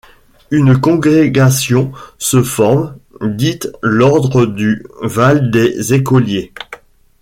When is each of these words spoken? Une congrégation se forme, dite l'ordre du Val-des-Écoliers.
Une 0.49 0.79
congrégation 0.81 1.91
se 2.17 2.41
forme, 2.41 2.97
dite 3.21 3.67
l'ordre 3.83 4.47
du 4.47 4.83
Val-des-Écoliers. 5.03 6.53